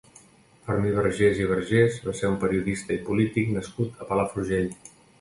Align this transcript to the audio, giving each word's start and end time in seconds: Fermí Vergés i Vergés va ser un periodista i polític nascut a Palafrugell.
Fermí 0.69 0.93
Vergés 0.95 1.43
i 1.43 1.45
Vergés 1.51 2.01
va 2.07 2.15
ser 2.21 2.33
un 2.33 2.41
periodista 2.47 2.99
i 2.99 3.01
polític 3.13 3.57
nascut 3.61 4.05
a 4.07 4.13
Palafrugell. 4.13 4.71